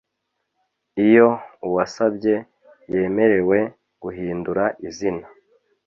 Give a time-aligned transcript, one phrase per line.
[1.05, 1.27] Iyo
[1.67, 2.35] uwasabye
[2.91, 3.57] yemerewe
[4.01, 5.25] guhindura izina